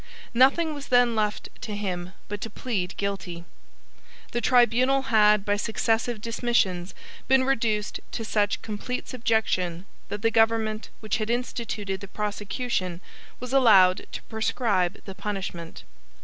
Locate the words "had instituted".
11.17-12.01